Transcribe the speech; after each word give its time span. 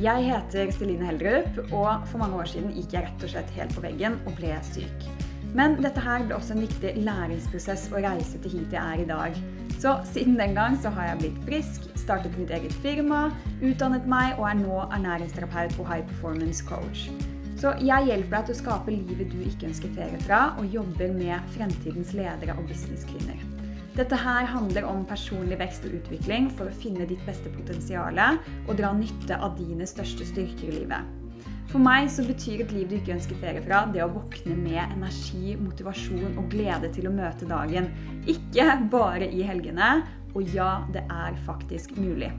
Jeg 0.00 0.30
heter 0.30 0.70
Celine 0.72 1.04
Heldrup, 1.04 1.58
og 1.76 2.06
for 2.08 2.22
mange 2.22 2.38
år 2.40 2.46
siden 2.48 2.70
gikk 2.72 2.94
jeg 2.94 3.04
rett 3.04 3.24
og 3.26 3.32
slett 3.34 3.50
helt 3.52 3.74
på 3.76 3.82
veggen 3.84 4.14
og 4.24 4.32
ble 4.38 4.54
syk. 4.70 5.02
Men 5.52 5.74
dette 5.76 6.00
her 6.00 6.24
ble 6.24 6.38
også 6.38 6.54
en 6.54 6.62
viktig 6.64 6.94
læringsprosess 7.04 7.84
å 7.92 8.00
reise 8.00 8.40
til 8.40 8.54
hit 8.54 8.72
jeg 8.72 8.80
er 8.80 9.02
i 9.02 9.08
dag. 9.10 9.36
Så 9.82 9.98
siden 10.08 10.40
den 10.40 10.56
gang 10.56 10.78
så 10.80 10.88
har 10.96 11.10
jeg 11.10 11.20
blitt 11.20 11.44
frisk, 11.44 11.90
startet 12.00 12.40
mitt 12.40 12.48
eget 12.48 12.72
firma, 12.80 13.26
utdannet 13.60 14.08
meg 14.08 14.40
og 14.40 14.48
er 14.48 14.58
nå 14.62 14.80
ernæringsterapeut 14.86 15.76
og 15.76 15.92
high 15.92 16.08
performance 16.14 16.64
coach. 16.64 17.10
Så 17.60 17.76
jeg 17.84 18.08
hjelper 18.08 18.38
deg 18.38 18.48
til 18.48 18.56
å 18.56 18.62
skape 18.62 18.96
livet 18.96 19.34
du 19.34 19.40
ikke 19.44 19.68
ønsker 19.68 19.92
ferie 20.00 20.24
fra, 20.24 20.44
og 20.56 20.80
jobber 20.80 21.12
med 21.12 21.52
fremtidens 21.58 22.16
ledere 22.16 22.56
og 22.56 22.64
businesskvinner. 22.72 23.59
Dette 24.00 24.16
her 24.16 24.46
handler 24.48 24.86
om 24.88 25.02
personlig 25.04 25.58
vekst 25.60 25.82
og 25.84 25.98
utvikling 25.98 26.46
for 26.56 26.70
å 26.70 26.76
finne 26.80 27.04
ditt 27.04 27.20
beste 27.26 27.50
potensial 27.52 28.16
og 28.16 28.70
dra 28.78 28.94
nytte 28.96 29.36
av 29.36 29.58
dine 29.58 29.84
største 29.84 30.24
styrker 30.24 30.70
i 30.70 30.76
livet. 30.78 31.18
For 31.68 31.82
meg 31.84 32.08
så 32.08 32.24
betyr 32.24 32.62
et 32.64 32.72
liv 32.72 32.88
du 32.88 32.94
ikke 32.96 33.12
ønsker 33.18 33.36
ferie 33.42 33.60
fra, 33.62 33.82
det 33.92 34.00
å 34.00 34.08
våkne 34.14 34.56
med 34.56 34.80
energi, 34.96 35.52
motivasjon 35.60 36.40
og 36.40 36.48
glede 36.54 36.88
til 36.96 37.10
å 37.10 37.12
møte 37.12 37.48
dagen. 37.50 37.90
Ikke 38.24 38.78
bare 38.90 39.28
i 39.28 39.44
helgene. 39.44 39.90
Og 40.32 40.48
ja, 40.54 40.86
det 40.94 41.04
er 41.10 41.36
faktisk 41.44 41.92
mulig. 42.00 42.32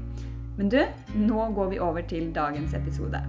Men 0.58 0.74
du, 0.74 0.82
nå 1.14 1.46
går 1.54 1.76
vi 1.76 1.80
over 1.84 2.10
til 2.10 2.32
dagens 2.34 2.74
episode 2.74 3.22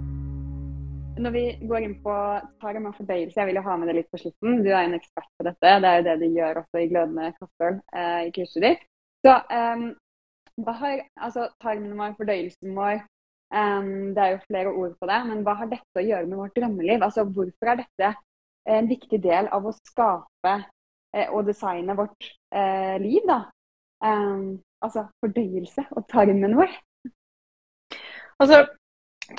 når 1.21 1.35
vi 1.35 1.43
går 1.69 1.85
inn 1.85 1.95
på 2.03 2.15
tarm 2.63 2.87
og 2.89 2.97
fordøyelse, 2.97 3.37
jeg 3.39 3.49
vil 3.49 3.59
jo 3.59 3.65
ha 3.67 3.77
med 3.79 3.91
det 3.91 3.97
litt 3.99 4.11
på 4.13 4.21
slutten. 4.21 4.63
Du 4.65 4.71
er 4.71 4.87
en 4.87 4.97
ekspert 4.97 5.29
på 5.39 5.47
dette. 5.47 5.75
Det 5.85 5.89
er 5.91 5.99
jo 5.99 6.07
det 6.09 6.17
du 6.23 6.27
gjør 6.39 6.61
også 6.63 6.81
i 6.81 6.89
Glødende 6.91 7.33
kosthold 7.39 7.81
eh, 7.93 8.21
i 8.29 8.33
kurset 8.37 8.65
ditt. 8.65 8.85
Så 9.23 9.35
um, 9.53 9.85
hva 10.65 10.75
har 10.81 11.03
altså 11.29 11.47
tarmen 11.63 11.95
vår, 11.99 12.17
fordøyelsen 12.19 12.75
vår 12.77 12.99
um, 13.55 14.13
Det 14.17 14.25
er 14.25 14.35
jo 14.35 14.45
flere 14.49 14.73
ord 14.73 14.97
på 14.99 15.09
det, 15.11 15.21
men 15.29 15.45
hva 15.47 15.57
har 15.61 15.71
dette 15.71 16.01
å 16.03 16.07
gjøre 16.07 16.29
med 16.29 16.41
vårt 16.43 16.57
drømmeliv? 16.59 17.07
Altså 17.07 17.27
hvorfor 17.29 17.73
er 17.73 17.83
dette 17.85 18.13
en 18.73 18.91
viktig 18.91 19.19
del 19.23 19.51
av 19.53 19.67
å 19.67 19.75
skape 19.75 20.55
eh, 21.15 21.29
og 21.29 21.47
designe 21.49 21.97
vårt 21.99 22.31
eh, 22.55 22.97
liv, 23.03 23.23
da? 23.29 23.45
Um, 24.03 24.63
altså 24.83 25.07
fordøyelse 25.23 25.85
og 25.95 26.07
tarmen 26.11 26.57
vår. 26.59 26.73
Altså, 28.43 28.65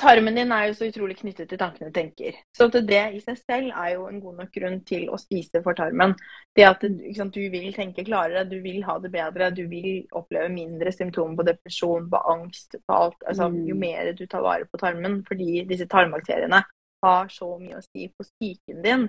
tarmen 0.00 0.36
din 0.36 0.52
er 0.52 0.68
jo 0.68 0.74
så 0.78 0.88
utrolig 0.88 1.16
knyttet 1.18 1.48
til 1.50 1.58
tankene 1.60 1.90
du 1.90 1.94
tenker. 1.96 2.36
Så 2.56 2.68
det 2.72 3.00
i 3.16 3.20
seg 3.22 3.38
selv 3.40 3.72
er 3.72 3.94
jo 3.94 4.06
en 4.08 4.20
god 4.22 4.40
nok 4.42 4.52
grunn 4.54 4.78
til 4.88 5.06
å 5.12 5.18
spise 5.20 5.62
for 5.64 5.76
tarmen. 5.78 6.14
Det 6.56 6.66
at 6.68 6.84
sant, 7.16 7.34
du 7.34 7.50
vil 7.52 7.74
tenke 7.76 8.04
klarere, 8.06 8.44
du 8.48 8.58
vil 8.64 8.84
ha 8.86 8.96
det 9.02 9.12
bedre, 9.14 9.50
du 9.54 9.64
vil 9.70 10.04
oppleve 10.16 10.50
mindre 10.52 10.92
symptomer 10.94 11.38
på 11.38 11.48
depresjon, 11.50 12.08
på 12.10 12.22
angst, 12.34 12.78
på 12.80 12.98
alt. 12.98 13.18
Altså, 13.28 13.50
jo 13.54 13.76
mm. 13.76 13.84
mer 13.86 14.12
du 14.18 14.26
tar 14.26 14.44
vare 14.44 14.68
på 14.70 14.80
tarmen, 14.80 15.22
fordi 15.28 15.64
disse 15.70 15.88
tarmbakteriene 15.90 16.62
har 17.04 17.32
så 17.32 17.50
mye 17.60 17.80
å 17.80 17.84
si 17.84 18.08
på 18.08 18.26
psyken 18.26 18.84
din. 18.84 19.08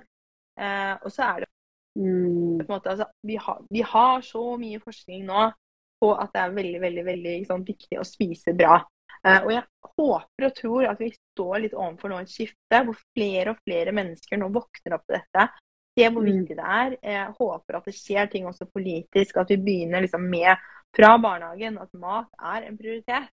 Eh, 0.60 0.94
og 1.02 1.12
så 1.12 1.30
er 1.30 1.44
det 1.44 1.52
mm. 2.00 2.64
på 2.64 2.66
en 2.66 2.74
måte, 2.74 2.96
altså, 2.96 3.08
vi, 3.26 3.38
har, 3.40 3.62
vi 3.70 3.86
har 3.86 4.26
så 4.26 4.48
mye 4.60 4.82
forskning 4.82 5.24
nå 5.28 5.48
på 6.00 6.12
at 6.12 6.32
det 6.34 6.42
er 6.42 6.56
veldig 6.56 6.80
veldig, 6.80 7.04
veldig 7.06 7.34
sant, 7.48 7.68
viktig 7.68 8.00
å 8.00 8.06
spise 8.06 8.52
bra. 8.56 8.80
Eh, 9.26 9.42
og 9.42 9.52
jeg 9.52 9.64
håper 9.96 10.46
og 10.46 10.56
tror 10.56 10.88
at 10.92 11.00
vi 11.02 11.12
står 11.14 11.62
litt 11.64 11.76
overfor 11.76 12.12
nå 12.12 12.18
et 12.22 12.30
skifte 12.32 12.82
hvor 12.86 12.98
flere 13.16 13.54
og 13.54 13.62
flere 13.64 13.94
mennesker 13.96 14.38
nå 14.40 14.50
våkner 14.54 14.98
opp 14.98 15.06
til 15.06 15.18
dette. 15.18 15.46
Se 15.96 16.10
hvor 16.12 16.22
mm. 16.22 16.28
viktig 16.30 16.58
det 16.58 16.66
er. 16.78 16.96
Jeg 17.00 17.32
håper 17.38 17.78
at 17.78 17.88
det 17.88 17.96
skjer 17.96 18.30
ting 18.32 18.46
også 18.48 18.68
politisk. 18.68 19.40
At 19.40 19.50
vi 19.50 19.58
begynner 19.62 20.04
liksom 20.04 20.28
med 20.30 20.68
fra 20.96 21.16
barnehagen 21.20 21.80
at 21.82 21.98
mat 21.98 22.28
er 22.54 22.68
en 22.68 22.78
prioritet. 22.78 23.30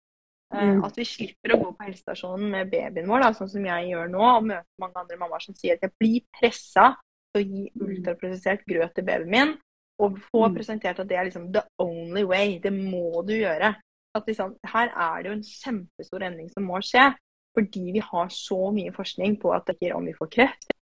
Eh, 0.54 0.70
mm. 0.70 0.84
At 0.86 0.96
vi 1.00 1.08
slipper 1.08 1.56
å 1.56 1.60
gå 1.64 1.72
på 1.74 1.88
helsestasjonen 1.88 2.54
med 2.54 2.72
babyen 2.72 3.10
vår, 3.10 3.26
da, 3.26 3.32
sånn 3.36 3.52
som 3.52 3.68
jeg 3.68 3.92
gjør 3.92 4.14
nå, 4.14 4.24
og 4.30 4.48
møter 4.48 4.84
mange 4.84 5.04
andre 5.04 5.20
mammaer 5.20 5.44
som 5.44 5.58
sier 5.58 5.76
at 5.76 5.84
jeg 5.88 5.96
blir 6.00 6.24
pressa 6.38 6.92
til 7.32 7.42
å 7.42 7.44
gi 7.44 7.68
mm. 7.68 7.84
ultraprosessert 7.88 8.66
grøt 8.68 8.96
til 8.96 9.08
babyen 9.10 9.32
min. 9.36 9.54
Og 10.02 10.16
få 10.32 10.46
presentert 10.54 11.02
at 11.02 11.08
det 11.10 11.18
er 11.18 11.28
liksom 11.28 11.50
the 11.54 11.62
only 11.82 12.24
way. 12.26 12.56
Det 12.62 12.72
må 12.72 13.20
du 13.26 13.36
gjøre 13.36 13.74
at 14.14 14.28
liksom, 14.28 14.56
her 14.74 14.92
er 14.92 15.22
det 15.22 15.30
jo 15.30 15.36
en 15.38 15.46
kjempestor 15.46 16.24
endring 16.26 16.50
som 16.52 16.66
må 16.68 16.80
skje. 16.84 17.10
Fordi 17.52 17.82
vi 17.92 18.00
har 18.00 18.30
så 18.32 18.70
mye 18.72 18.92
forskning 18.96 19.36
på 19.40 19.50
at 19.52 19.66
det 19.68 19.76
ikke 19.76 19.96
om 19.96 20.06
vi 20.08 20.16
får 20.16 20.30
kreft 20.32 20.72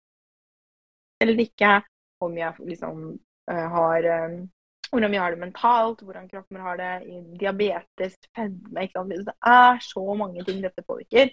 eller 1.21 1.41
ikke, 1.43 1.83
om 2.25 2.33
vi 2.33 2.47
liksom, 2.71 3.01
uh, 3.53 3.67
har 3.75 4.07
um, 4.25 4.37
hvordan 4.91 5.13
vi 5.13 5.21
har 5.21 5.31
det 5.31 5.41
mentalt, 5.41 6.03
hvordan 6.03 6.29
kroppen 6.29 6.61
har 6.61 6.77
det, 6.77 6.93
diabetes, 7.41 8.17
fedme 8.37 8.89
Det 9.27 9.35
er 9.47 9.79
så 9.81 10.15
mange 10.15 10.45
ting 10.45 10.63
dette 10.63 10.83
påvirker. 10.83 11.31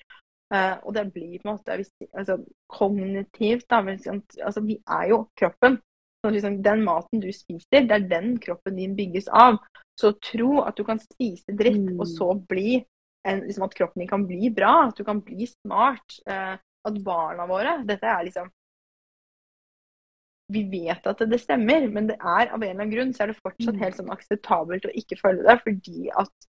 Uh, 0.53 0.75
og 0.83 0.93
det 0.95 1.11
blir 1.13 1.39
på 1.39 1.49
en 1.49 1.55
måte 1.55 1.71
altså, 2.13 2.37
kognitivt 2.69 3.65
da, 3.69 3.81
altså, 4.45 4.61
Vi 4.61 4.77
er 4.87 5.07
jo 5.09 5.27
kroppen. 5.35 5.79
Liksom, 6.27 6.63
den 6.63 6.83
maten 6.83 7.21
du 7.21 7.31
spiser, 7.31 7.87
det 7.87 7.91
er 7.91 8.09
den 8.09 8.39
kroppen 8.39 8.75
din 8.75 8.95
bygges 8.95 9.27
av. 9.27 9.57
Så 9.97 10.13
tro 10.21 10.61
at 10.61 10.77
du 10.77 10.83
kan 10.85 11.01
spise 11.01 11.55
dritt, 11.57 11.81
mm. 11.81 11.97
og 11.99 12.07
så 12.09 12.29
bli 12.49 12.77
en, 13.27 13.41
liksom 13.43 13.65
at 13.65 13.75
kroppen 13.75 14.03
din 14.03 14.09
kan 14.09 14.27
bli 14.27 14.51
bra, 14.53 14.87
at 14.87 14.97
du 14.97 15.03
kan 15.07 15.21
bli 15.25 15.47
smart. 15.49 16.19
Eh, 16.29 16.55
at 16.87 16.99
barna 17.03 17.47
våre 17.49 17.81
Dette 17.83 18.07
er 18.07 18.21
liksom 18.27 18.51
Vi 20.53 20.61
vet 20.71 21.07
at 21.09 21.23
det 21.27 21.39
stemmer, 21.41 21.89
men 21.91 22.05
det 22.07 22.15
er 22.21 22.53
av 22.53 22.61
en 22.61 22.63
eller 22.63 22.77
annen 22.77 22.93
grunn 22.93 23.09
så 23.15 23.25
er 23.25 23.33
det 23.33 23.41
fortsatt 23.41 23.75
mm. 23.75 23.81
helt 23.81 23.97
sånn 23.97 24.13
akseptabelt 24.13 24.85
å 24.87 24.93
ikke 24.95 25.17
følge 25.19 25.43
det. 25.43 25.57
Fordi 25.65 26.05
at 26.21 26.47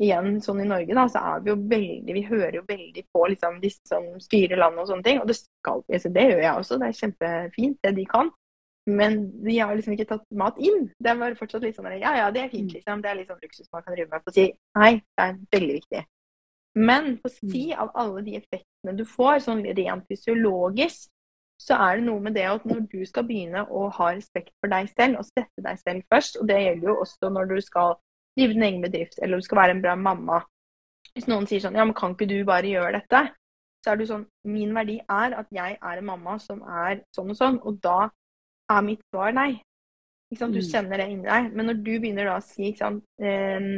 igjen, 0.00 0.36
sånn 0.44 0.62
i 0.62 0.68
Norge, 0.70 0.94
da, 0.94 1.08
så 1.10 1.22
er 1.32 1.42
vi 1.42 1.50
jo 1.50 1.56
veldig 1.72 2.14
Vi 2.14 2.22
hører 2.28 2.60
jo 2.60 2.62
veldig 2.68 3.02
på 3.10 3.24
liksom, 3.32 3.58
disse 3.64 3.82
som 3.90 4.06
styrer 4.22 4.60
landet 4.60 4.84
og 4.84 4.92
sånne 4.92 5.06
ting. 5.08 5.18
Og 5.18 5.26
det 5.32 5.40
skal 5.40 5.82
vi, 5.88 5.98
så 5.98 6.12
Det 6.14 6.28
gjør 6.28 6.44
jeg 6.44 6.62
også. 6.62 6.78
Det 6.78 6.88
er 6.88 7.00
kjempefint, 7.00 7.80
det 7.82 7.94
de 7.98 8.06
kan. 8.12 8.30
Men 8.96 9.20
de 9.44 9.58
har 9.58 9.74
liksom 9.76 9.94
ikke 9.94 10.08
tatt 10.10 10.24
mat 10.36 10.58
inn. 10.58 10.88
Det 10.98 11.12
er 11.12 11.20
bare 11.20 11.38
fortsatt 11.38 11.62
litt 11.64 11.76
sånn 11.76 11.90
ja 11.94 12.14
ja, 12.18 12.30
det 12.34 12.44
er 12.44 12.52
fint, 12.52 12.70
mm. 12.70 12.78
liksom. 12.78 13.04
Det 13.04 13.10
er 13.10 13.20
litt 13.20 13.30
sånn 13.30 13.42
luksus 13.42 13.68
man 13.74 13.84
kan 13.86 13.96
rive 13.96 14.10
med 14.10 14.24
på 14.24 14.32
å 14.32 14.36
si. 14.36 14.48
Nei, 14.78 14.92
det 15.00 15.26
er 15.26 15.38
veldig 15.56 15.76
viktig. 15.80 16.02
Men 16.80 17.16
på 17.22 17.30
si 17.32 17.64
mm. 17.70 17.80
av 17.82 17.94
alle 17.98 18.22
de 18.26 18.36
effektene 18.38 18.94
du 18.98 19.04
får, 19.08 19.40
sånn 19.46 19.64
rent 19.66 20.06
fysiologisk, 20.10 21.10
så 21.60 21.76
er 21.76 21.98
det 21.98 22.06
noe 22.06 22.22
med 22.24 22.36
det 22.38 22.46
at 22.48 22.62
når 22.64 22.86
du 22.88 23.00
skal 23.08 23.26
begynne 23.28 23.66
å 23.68 23.88
ha 23.92 24.12
respekt 24.14 24.54
for 24.62 24.72
deg 24.72 24.88
selv 24.94 25.20
og 25.20 25.26
sette 25.28 25.64
deg 25.64 25.80
selv 25.82 26.06
først, 26.12 26.38
og 26.40 26.48
det 26.48 26.60
gjelder 26.62 26.88
jo 26.88 26.94
også 27.02 27.32
når 27.34 27.50
du 27.50 27.58
skal 27.64 27.98
drive 28.38 28.56
din 28.56 28.64
egen 28.68 28.86
bedrift 28.86 29.20
eller 29.20 29.40
du 29.40 29.44
skal 29.44 29.60
være 29.60 29.76
en 29.76 29.82
bra 29.84 29.96
mamma 29.98 30.40
Hvis 31.10 31.26
noen 31.28 31.48
sier 31.50 31.60
sånn 31.60 31.76
Ja, 31.76 31.84
men 31.84 31.96
kan 31.98 32.14
ikke 32.14 32.30
du 32.30 32.38
bare 32.48 32.70
gjøre 32.70 33.00
dette? 33.00 33.22
Så 33.84 33.92
er 33.92 34.00
det 34.00 34.08
sånn 34.08 34.24
Min 34.48 34.72
verdi 34.76 35.00
er 35.02 35.36
at 35.36 35.50
jeg 35.52 35.76
er 35.76 36.00
en 36.00 36.08
mamma 36.08 36.38
som 36.40 36.62
er 36.62 37.02
sånn 37.16 37.34
og 37.34 37.36
sånn, 37.36 37.60
og 37.60 37.80
da 37.84 38.08
er 38.70 38.86
mitt 38.86 39.02
svar 39.10 39.34
nei. 39.36 39.52
Du 40.30 40.44
mm. 40.46 40.60
kjenner 40.62 41.00
det 41.02 41.08
inni 41.10 41.26
deg. 41.26 41.48
Men 41.56 41.70
når 41.70 41.80
du 41.80 41.94
begynner 41.96 42.30
da 42.30 42.36
å 42.38 42.44
si 42.44 42.70
sant, 42.78 43.02
eh, 43.18 43.70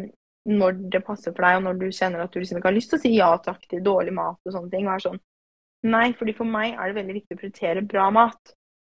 når 0.53 0.81
det 0.93 1.05
passer 1.07 1.33
for 1.33 1.47
deg, 1.47 1.61
og 1.61 1.67
når 1.69 1.79
du 1.81 1.87
kjenner 1.95 2.25
at 2.25 2.33
du 2.33 2.41
liksom 2.41 2.59
ikke 2.59 2.69
har 2.69 2.77
lyst 2.77 2.93
til 2.93 2.99
å 2.99 3.03
si 3.05 3.13
ja 3.15 3.31
takk 3.45 3.63
til 3.71 3.85
dårlig 3.85 4.15
mat 4.17 4.41
og 4.43 4.57
sånne 4.57 4.73
ting, 4.73 4.89
er 4.91 5.05
sånn 5.05 5.21
Nei, 5.83 6.13
fordi 6.15 6.31
for 6.37 6.47
meg 6.47 6.77
er 6.77 6.93
det 6.93 6.95
veldig 7.01 7.15
viktig 7.17 7.35
å 7.35 7.39
prioritere 7.41 7.81
bra 7.83 8.05
mat. 8.15 8.53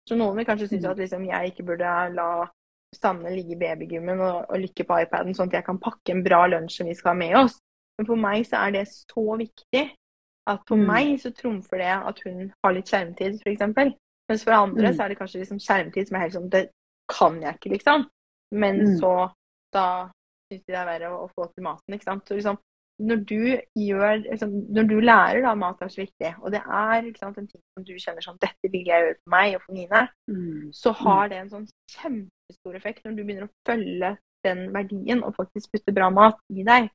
Så 0.06 0.14
noen 0.14 0.36
vil 0.38 0.46
kanskje 0.46 0.68
synes 0.68 0.84
mm. 0.84 0.90
at 0.92 1.00
liksom, 1.02 1.24
jeg 1.26 1.50
ikke 1.50 1.64
burde 1.66 1.94
la 2.14 2.28
Sanne 2.94 3.32
ligge 3.34 3.56
i 3.56 3.58
babygymmen 3.58 4.20
og, 4.22 4.44
og 4.46 4.60
lykke 4.62 4.84
på 4.86 4.98
iPaden, 5.02 5.34
sånn 5.34 5.50
at 5.50 5.56
jeg 5.58 5.66
kan 5.66 5.80
pakke 5.82 6.14
en 6.14 6.22
bra 6.24 6.44
lunsj 6.46 6.78
som 6.78 6.86
vi 6.88 6.94
skal 6.94 7.10
ha 7.10 7.18
med 7.18 7.34
oss. 7.40 7.56
Men 7.98 8.08
for 8.08 8.22
meg 8.22 8.46
så 8.46 8.60
er 8.62 8.76
det 8.76 8.84
så 8.92 9.24
viktig 9.40 9.82
at 10.46 10.62
for 10.68 10.78
mm. 10.78 10.86
meg 10.86 11.10
så 11.20 11.32
trumfer 11.34 11.82
det 11.82 11.90
at 11.96 12.22
hun 12.22 12.52
har 12.62 12.76
litt 12.76 12.92
skjermtid, 12.92 13.40
f.eks. 13.42 13.96
Mens 14.30 14.44
for 14.44 14.56
andre 14.56 14.90
mm. 14.90 14.94
så 14.96 15.04
er 15.04 15.12
det 15.12 15.18
kanskje 15.20 15.40
liksom 15.42 15.62
skjermtid 15.62 16.08
som 16.08 16.16
er 16.18 16.24
helt 16.24 16.36
sånn 16.36 16.52
Det 16.52 16.62
kan 17.10 17.36
jeg 17.42 17.58
ikke, 17.58 17.74
liksom. 17.76 18.06
Men 18.54 18.80
mm. 18.82 18.94
så 19.00 19.12
da 19.74 19.88
syns 20.46 20.64
de 20.64 20.72
det 20.72 20.80
er 20.80 20.88
verre 20.88 21.12
å, 21.12 21.26
å, 21.26 21.30
få 21.34 21.46
til 21.52 21.66
maten, 21.66 21.94
ikke 21.94 22.08
sant. 22.08 22.26
Så 22.26 22.38
liksom 22.38 22.58
når 22.96 23.18
du 23.28 23.40
gjør 23.76 24.22
liksom, 24.22 24.52
Når 24.72 24.86
du 24.88 24.94
lærer 25.04 25.42
da 25.44 25.50
mat 25.58 25.82
er 25.84 25.90
så 25.92 26.00
viktig, 26.00 26.30
og 26.40 26.52
det 26.54 26.62
er 26.64 27.04
ikke 27.04 27.20
sant, 27.26 27.38
en 27.38 27.48
ting 27.48 27.60
som 27.60 27.84
du 27.84 27.92
kjenner 28.00 28.24
sånn 28.24 28.38
Dette 28.40 28.70
vil 28.72 28.88
jeg 28.88 29.02
gjøre 29.04 29.18
for 29.18 29.34
meg 29.34 29.56
og 29.56 29.64
for 29.66 29.76
mine, 29.76 30.04
mm. 30.32 30.62
så 30.72 30.92
har 31.02 31.28
det 31.32 31.40
en 31.42 31.50
sånn 31.52 31.66
kjempestor 31.92 32.78
effekt 32.78 33.04
når 33.04 33.18
du 33.18 33.24
begynner 33.24 33.50
å 33.50 33.54
følge 33.68 34.14
den 34.46 34.62
verdien 34.72 35.20
og 35.26 35.36
faktisk 35.36 35.74
putte 35.74 35.92
bra 35.92 36.08
mat 36.14 36.40
i 36.54 36.64
deg. 36.64 36.88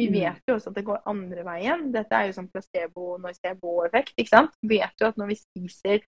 Vi 0.00 0.08
mm. 0.08 0.16
vet 0.16 0.48
jo 0.48 0.56
også 0.56 0.72
at 0.72 0.78
det 0.78 0.86
går 0.86 1.02
andre 1.12 1.44
veien. 1.44 1.84
Dette 1.92 2.16
er 2.16 2.28
jo 2.28 2.36
sånn 2.38 2.48
placebo-nocebo-effekt. 2.52 4.14
ikke 4.16 4.32
sant? 4.32 4.56
Vi 4.62 4.78
vet 4.78 5.04
jo 5.04 5.10
at 5.10 5.20
når 5.20 5.34
vi 5.34 5.38
spiser 5.40 6.06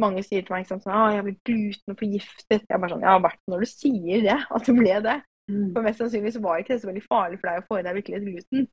mange 0.00 0.22
sier 0.26 0.44
til 0.44 0.54
meg 0.54 0.68
sånn 0.68 0.82
at 0.84 1.16
jeg 1.16 1.26
blir 1.26 1.38
glutenforgiftet. 1.48 2.64
Jeg 2.64 2.76
er 2.76 2.80
bare 2.82 2.94
sånn, 2.94 3.06
ja, 3.06 3.16
hvert 3.22 3.40
når 3.50 3.64
du 3.64 3.70
sier 3.70 4.24
det, 4.26 4.38
at 4.56 4.68
du 4.68 4.72
ble 4.76 4.98
det. 5.06 5.18
Mm. 5.50 5.72
For 5.74 5.84
mest 5.84 6.02
sannsynlig 6.02 6.34
så 6.36 6.42
var 6.44 6.62
ikke 6.62 6.74
det 6.74 6.82
så 6.84 6.90
veldig 6.90 7.04
farlig 7.08 7.40
for 7.40 7.50
deg 7.50 7.62
å 7.62 7.68
få 7.68 7.80
i 7.80 7.86
deg 7.86 7.98
virkelig 7.98 8.22
gluten. 8.26 8.68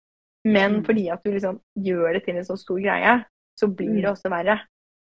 Men 0.47 0.79
mm. 0.79 0.83
fordi 0.87 1.07
at 1.11 1.23
du 1.25 1.31
liksom 1.33 1.59
gjør 1.87 2.13
det 2.15 2.23
til 2.25 2.39
en 2.39 2.47
så 2.47 2.57
stor 2.59 2.79
greie, 2.83 3.15
så 3.59 3.67
blir 3.67 3.97
det 3.97 4.07
mm. 4.07 4.13
også 4.13 4.31
verre. 4.31 4.59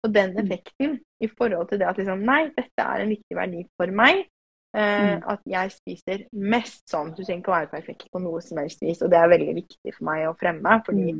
Og 0.02 0.14
den 0.14 0.34
mm. 0.34 0.40
effekten 0.42 0.96
i 1.22 1.30
forhold 1.30 1.70
til 1.70 1.80
det 1.80 1.88
at 1.88 2.00
liksom, 2.00 2.24
nei, 2.26 2.42
dette 2.56 2.84
er 2.84 3.04
en 3.04 3.12
viktig 3.12 3.38
verdi 3.38 3.62
for 3.78 3.94
meg. 4.02 4.24
Eh, 4.72 5.04
mm. 5.12 5.22
At 5.28 5.44
jeg 5.48 5.74
spiser 5.76 6.26
mest 6.32 6.82
sånn. 6.90 7.12
Du 7.14 7.22
trenger 7.22 7.44
ikke 7.44 7.52
å 7.52 7.58
være 7.58 7.72
perfekt 7.72 8.10
på 8.12 8.22
noe 8.24 8.42
som 8.44 8.60
helst 8.60 8.82
vis. 8.84 9.04
Og 9.04 9.12
det 9.12 9.20
er 9.20 9.30
veldig 9.32 9.54
viktig 9.60 9.94
for 9.94 10.08
meg 10.10 10.26
å 10.28 10.36
fremme. 10.40 10.80
fordi 10.86 11.14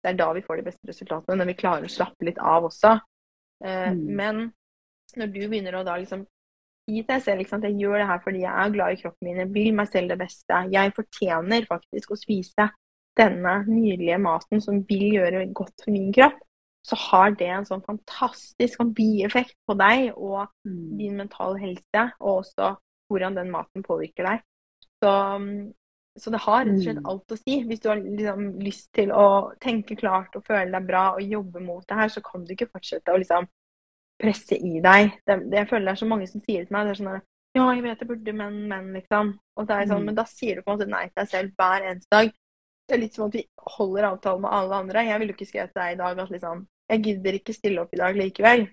det 0.00 0.14
er 0.14 0.16
da 0.16 0.30
vi 0.32 0.42
får 0.44 0.60
de 0.60 0.66
beste 0.70 0.88
resultatene. 0.88 1.36
Når 1.38 1.50
vi 1.52 1.58
klarer 1.60 1.86
å 1.86 1.92
slappe 1.92 2.26
litt 2.26 2.40
av 2.40 2.66
også. 2.70 2.96
Eh, 3.64 3.92
mm. 3.94 4.04
Men 4.16 4.44
når 5.16 5.32
du 5.34 5.40
begynner 5.46 5.78
å 5.78 5.86
da 5.86 5.96
liksom 6.00 6.26
gi 6.90 7.02
deg 7.06 7.22
selv 7.22 7.42
liksom, 7.42 7.60
at 7.60 7.68
jeg 7.68 7.80
gjør 7.82 8.00
det 8.00 8.10
her 8.10 8.20
fordi 8.24 8.44
jeg 8.44 8.52
er 8.64 8.74
glad 8.74 8.92
i 8.92 9.00
kroppen 9.00 9.28
min, 9.28 9.40
jeg 9.42 9.52
vil 9.54 9.72
meg 9.78 9.90
selv 9.90 10.12
det 10.12 10.18
beste, 10.20 10.60
jeg 10.74 10.94
fortjener 10.96 11.66
faktisk 11.70 12.14
å 12.14 12.18
spise 12.18 12.68
denne 13.18 13.56
nydelige 13.68 14.20
maten 14.22 14.62
som 14.64 14.80
vil 14.88 15.06
gjøre 15.18 15.44
godt 15.56 15.84
for 15.84 15.94
min 15.94 16.12
kropp, 16.14 16.38
så 16.86 16.96
har 16.96 17.34
det 17.36 17.50
en 17.52 17.66
sånn 17.68 17.82
fantastisk 17.84 18.78
sånn 18.78 18.94
bieffekt 18.96 19.56
på 19.68 19.76
deg 19.78 20.14
og 20.14 20.46
mm. 20.64 20.86
din 20.98 21.18
mentale 21.18 21.60
helse, 21.60 22.06
og 22.22 22.40
også 22.40 22.72
hvordan 23.10 23.36
den 23.36 23.50
maten 23.52 23.84
påvirker 23.84 24.30
deg. 24.30 24.44
Så, 25.02 25.12
så 26.20 26.30
det 26.32 26.42
har 26.44 26.64
rett 26.66 26.76
og 26.76 26.84
slett 26.84 27.00
mm. 27.00 27.08
alt 27.12 27.32
å 27.34 27.38
si. 27.38 27.56
Hvis 27.68 27.80
du 27.82 27.88
har 27.90 28.02
liksom 28.02 28.46
lyst 28.64 28.90
til 28.96 29.12
å 29.16 29.24
tenke 29.62 29.96
klart 29.98 30.36
og 30.36 30.44
føle 30.46 30.68
deg 30.74 30.86
bra 30.88 31.04
og 31.14 31.34
jobbe 31.36 31.62
mot 31.64 31.86
det 31.88 31.98
her, 31.98 32.12
så 32.12 32.22
kan 32.24 32.44
du 32.44 32.52
ikke 32.54 32.70
fortsette 32.70 33.14
å 33.14 33.20
liksom 33.20 33.48
presse 34.20 34.58
i 34.58 34.80
deg. 34.84 35.14
Det, 35.24 35.36
det, 35.46 35.62
jeg 35.62 35.70
føler 35.70 35.88
det 35.88 35.94
er 35.94 36.02
så 36.02 36.10
mange 36.10 36.28
som 36.30 36.42
sier 36.44 36.66
til 36.66 36.76
meg. 36.76 36.88
det 36.88 36.94
er 36.94 37.00
sånn 37.00 37.20
Ja, 37.56 37.64
jeg 37.74 37.82
vet 37.82 38.02
jeg 38.04 38.10
burde, 38.10 38.34
men, 38.36 38.58
men, 38.70 38.92
liksom. 38.94 39.32
Og 39.58 39.66
det 39.66 39.76
er 39.76 39.88
sånn, 39.90 40.04
mm. 40.04 40.10
Men 40.10 40.18
da 40.20 40.26
sier 40.30 40.58
du 40.58 40.62
på 40.66 40.70
en 40.70 40.78
måte 40.78 40.90
nei 40.90 41.06
til 41.08 41.16
deg 41.22 41.32
selv 41.32 41.56
hver 41.58 41.86
eneste 41.88 42.14
dag. 42.14 42.34
Det 42.86 42.96
er 42.96 43.02
litt 43.02 43.16
som 43.16 43.26
at 43.26 43.38
vi 43.38 43.46
holder 43.78 44.08
avtalen 44.10 44.44
med 44.44 44.54
alle 44.58 44.84
andre. 44.84 45.06
Jeg 45.08 45.22
ville 45.22 45.34
jo 45.34 45.38
ikke 45.38 45.48
skrevet 45.48 45.72
til 45.74 45.82
deg 45.82 45.96
i 45.96 46.00
dag 46.02 46.22
at 46.24 46.36
liksom 46.36 46.62
Jeg 46.90 47.02
gidder 47.06 47.36
ikke 47.38 47.54
stille 47.54 47.82
opp 47.82 47.92
i 47.94 48.00
dag 48.00 48.16
likevel. 48.18 48.64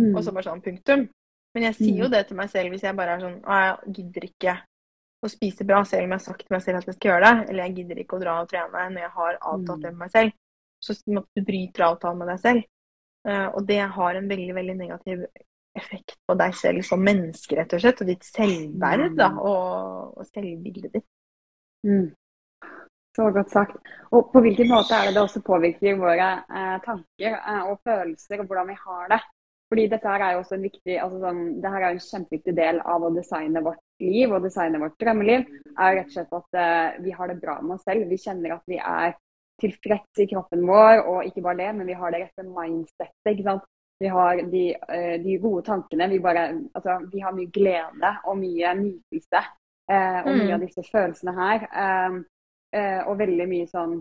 Mm. 0.00 0.12
Og 0.16 0.22
så 0.24 0.32
bare 0.32 0.48
sånn 0.48 0.64
punktum. 0.64 1.06
Men 1.52 1.66
jeg 1.68 1.76
sier 1.78 1.98
jo 2.00 2.08
mm. 2.08 2.12
det 2.14 2.22
til 2.28 2.38
meg 2.38 2.52
selv 2.52 2.72
hvis 2.72 2.84
jeg 2.86 2.96
bare 2.96 3.16
er 3.16 3.24
sånn 3.26 3.40
Å, 3.44 3.58
jeg 3.60 3.96
gidder 3.98 4.28
ikke 4.28 4.54
å 5.22 5.30
spise 5.30 5.66
bra 5.66 5.82
selv 5.86 6.06
om 6.06 6.14
jeg 6.14 6.18
har 6.18 6.24
sagt 6.24 6.44
til 6.46 6.54
meg 6.54 6.64
selv 6.64 6.80
at 6.80 6.88
jeg 6.90 6.98
skal 6.98 7.12
gjøre 7.12 7.28
det. 7.28 7.46
Eller 7.50 7.66
jeg 7.66 7.76
gidder 7.78 8.02
ikke 8.02 8.18
å 8.18 8.22
dra 8.22 8.36
og 8.42 8.50
trene 8.50 8.88
når 8.90 9.04
jeg 9.04 9.14
har 9.16 9.38
avtalt 9.38 9.78
mm. 9.78 9.84
det 9.84 9.92
med 9.92 10.02
meg 10.02 10.12
selv. 10.16 10.36
Så 10.82 10.96
måtte 11.14 11.38
du 11.38 11.46
bryter 11.46 11.86
avtalen 11.86 12.22
med 12.22 12.32
deg 12.32 12.42
selv. 12.42 12.68
Uh, 13.22 13.48
og 13.54 13.66
det 13.68 13.78
har 13.96 14.18
en 14.18 14.30
veldig, 14.32 14.54
veldig 14.56 14.74
negativ 14.80 15.22
effekt 15.78 16.16
på 16.26 16.34
deg 16.36 16.56
selv 16.58 16.82
som 16.84 17.04
menneske, 17.06 17.54
rett 17.56 17.76
og 17.76 17.84
slett. 17.84 18.02
Og 18.02 18.10
ditt 18.10 18.26
selvverd 18.26 19.14
da, 19.20 19.30
mm. 19.30 19.38
og, 19.46 20.18
og 20.18 20.28
selvbildet 20.32 20.98
ditt. 20.98 21.06
Mm. 21.86 22.10
Så 23.16 23.28
godt 23.30 23.52
sagt. 23.52 23.92
Og 24.10 24.30
på 24.32 24.40
hvilken 24.40 24.70
måte 24.72 24.96
er 24.96 25.08
det 25.08 25.16
det 25.16 25.22
også 25.22 25.42
påvirker 25.44 25.98
våre 26.00 26.28
eh, 26.48 26.76
tanker 26.84 27.34
eh, 27.36 27.64
og 27.68 27.80
følelser 27.84 28.40
og 28.40 28.48
hvordan 28.48 28.70
vi 28.72 28.76
har 28.78 29.10
det? 29.12 29.20
Fordi 29.72 29.84
dette 29.88 30.08
her 30.08 30.24
er 30.24 30.32
jo 30.34 30.40
også 30.42 30.56
en 30.56 30.64
viktig, 30.66 30.94
altså 31.00 31.18
sånn, 31.20 31.42
det 31.60 31.72
her 31.72 31.84
er 31.84 31.94
en 31.94 32.02
kjempeviktig 32.04 32.54
del 32.56 32.80
av 32.94 33.04
å 33.04 33.12
designe 33.12 33.62
vårt 33.64 33.80
liv 34.02 34.32
og 34.32 34.42
designe 34.46 34.80
vårt 34.82 34.98
drømmeliv. 35.00 35.44
er 35.72 35.98
rett 35.98 36.10
og 36.10 36.16
slett 36.16 36.38
at 36.38 36.58
eh, 36.62 37.02
vi 37.04 37.14
har 37.16 37.30
det 37.30 37.40
bra 37.42 37.58
med 37.60 37.76
oss 37.76 37.86
selv. 37.88 38.08
Vi 38.10 38.20
kjenner 38.20 38.56
at 38.56 38.66
vi 38.70 38.78
er 38.78 39.14
tilfreds 39.62 40.22
i 40.24 40.26
kroppen 40.30 40.66
vår, 40.66 41.04
og 41.06 41.28
ikke 41.28 41.44
bare 41.44 41.60
det, 41.60 41.70
men 41.78 41.86
vi 41.86 41.96
har 41.98 42.12
det 42.12 42.24
rette 42.24 42.48
mindsettet. 42.48 43.32
ikke 43.34 43.46
sant? 43.46 43.68
Vi 44.02 44.10
har 44.10 44.42
de, 44.50 44.64
eh, 44.74 45.16
de 45.22 45.38
gode 45.38 45.62
tankene. 45.68 46.10
Vi, 46.10 46.18
bare, 46.18 46.48
altså, 46.74 46.98
vi, 47.12 47.22
har 47.22 47.34
mye 47.36 47.50
glede 47.54 48.14
og 48.26 48.38
mye 48.40 48.74
nytelse. 48.80 49.42
Eh, 49.92 50.20
og 50.24 50.30
mye 50.32 50.48
mm. 50.48 50.54
av 50.56 50.64
disse 50.66 50.82
følelsene 50.90 51.34
her. 51.36 51.66
Um, 51.70 52.22
Eh, 52.72 53.02
og 53.04 53.18
veldig 53.20 53.44
mye 53.50 53.66
sånn 53.68 53.98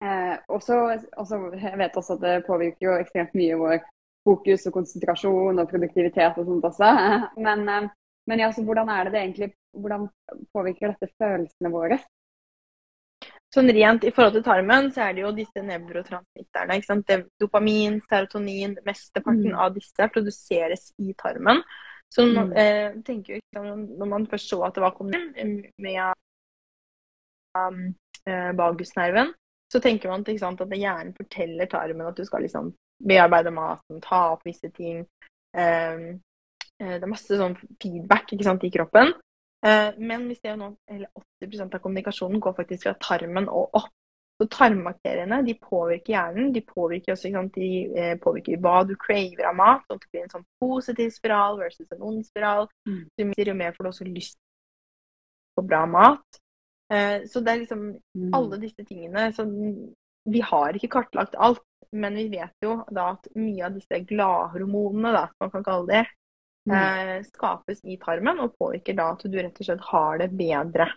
eh, 0.00 0.36
også, 0.48 0.76
også, 1.20 1.40
Jeg 1.60 1.76
vet 1.76 1.96
også 2.00 2.14
at 2.16 2.22
det 2.22 2.36
påvirker 2.46 2.86
jo 2.86 2.94
ekstremt 2.96 3.34
mye 3.36 3.58
vår 3.60 3.82
fokus 4.24 4.64
og 4.70 4.78
konsentrasjon 4.78 5.60
og 5.60 5.68
produktivitet 5.68 6.38
og 6.40 6.48
sånt 6.48 6.64
også. 6.70 6.88
Men, 7.46 7.66
eh, 7.68 7.90
men 8.30 8.42
ja, 8.42 8.50
så 8.54 8.62
hvordan 8.64 8.90
er 8.92 9.04
det 9.04 9.12
det 9.14 9.20
egentlig 9.26 9.52
Hvordan 9.72 10.02
påvirker 10.52 10.92
dette 10.92 11.08
følelsene 11.16 11.70
våre? 11.72 11.96
Sånn 13.52 13.70
rent 13.72 14.04
i 14.04 14.10
forhold 14.12 14.34
til 14.36 14.44
tarmen, 14.44 14.90
så 14.92 15.06
er 15.06 15.14
det 15.16 15.22
jo 15.22 15.30
disse 15.36 15.62
nevrotransmitterne. 15.64 16.76
ikke 16.76 16.88
sant? 16.90 17.12
Dopamin, 17.40 17.98
serotonin, 18.04 18.74
mesteparten 18.84 19.54
mm. 19.54 19.58
av 19.64 19.72
disse 19.72 20.08
produseres 20.12 20.90
i 21.00 21.12
tarmen. 21.16 21.62
Så 22.12 22.26
mm. 22.28 22.52
eh, 22.52 22.90
tenker 23.04 23.38
jo, 23.38 23.62
Når 23.62 24.08
man 24.08 24.26
først 24.28 24.52
så 24.52 24.60
at 24.64 24.76
det 24.76 24.84
var 24.84 24.92
kommet 24.96 25.40
med 25.80 26.00
um, 27.56 27.94
vagusnerven, 28.56 29.32
så 29.72 29.80
tenker 29.80 30.12
man 30.12 30.24
sant, 30.36 30.60
at 30.60 30.76
hjernen 30.76 31.16
forteller 31.16 31.66
tarmen 31.66 32.08
at 32.08 32.16
du 32.16 32.24
skal 32.28 32.44
liksom 32.44 32.74
bearbeide 33.08 33.50
maten, 33.50 34.00
ta 34.04 34.32
opp 34.34 34.44
visse 34.46 34.68
ting. 34.76 35.06
Eh, 35.56 36.12
eh 36.12 36.18
det 36.82 37.02
er 37.02 37.10
masse 37.10 37.38
sånn 37.38 37.56
feedback 37.82 38.32
sant, 38.42 38.64
i 38.66 38.72
kroppen. 38.74 39.12
Eh, 39.66 39.94
men 39.98 40.26
vi 40.28 40.34
ser 40.34 40.56
nå 40.58 40.72
eller 40.90 41.08
80% 41.42 41.76
av 41.76 41.82
kommunikasjonen 41.82 42.40
går 42.42 42.54
faktisk 42.56 42.88
fra 42.88 42.94
tarmen 43.02 43.48
og 43.48 43.76
opp. 43.78 43.92
Så 44.40 44.48
tarmbakteriene 44.50 45.42
de 45.46 45.54
påvirker 45.60 46.16
hjernen. 46.16 46.52
De 46.54 46.62
påvirker 46.66 47.14
også 47.14 47.30
sant, 47.30 47.54
de, 47.54 47.68
eh, 47.94 48.14
påvirker 48.18 48.58
hva 48.58 48.80
du 48.88 48.96
craver 48.98 49.46
av 49.46 49.54
mat. 49.54 49.84
Sånn 49.86 50.00
at 50.00 50.06
det 50.06 50.10
blir 50.10 50.24
en 50.24 50.34
sånn 50.34 50.46
positiv 50.58 51.12
spiral 51.14 51.60
versus 51.60 51.86
en 51.92 52.02
ond 52.02 52.24
spiral. 52.26 52.66
Mm. 52.88 53.34
Jo 53.38 53.54
mer 53.54 53.76
for 53.76 53.84
du 53.84 53.92
også 53.92 54.08
lyst 54.08 54.38
på 55.54 55.66
bra 55.66 55.84
mat. 55.86 56.40
Eh, 56.90 57.22
så 57.30 57.40
det 57.40 57.52
er 57.52 57.60
liksom 57.62 57.84
mm. 58.16 58.32
alle 58.34 58.58
disse 58.60 58.84
tingene 58.84 59.32
så 59.32 59.46
Vi 60.24 60.38
har 60.40 60.74
ikke 60.74 60.88
kartlagt 60.88 61.34
alt, 61.34 61.62
men 61.90 62.14
vi 62.14 62.28
vet 62.30 62.54
jo 62.62 62.84
da 62.94 63.08
at 63.16 63.24
mye 63.34 63.64
av 63.66 63.74
disse 63.74 63.98
gladhormonene, 64.06 65.10
da, 65.10 65.24
som 65.26 65.48
man 65.48 65.50
kan 65.50 65.64
kalle 65.66 65.88
det. 65.88 66.02
Eh, 66.70 67.16
skapes 67.26 67.82
i 67.84 67.98
tarmen 68.02 68.42
og 68.44 68.54
påvirker 68.60 68.96
da 68.98 69.10
at 69.14 69.24
du 69.26 69.38
rett 69.38 69.58
og 69.58 69.68
slett 69.68 69.84
har 69.88 70.22
det 70.22 70.30
bedre. 70.38 70.88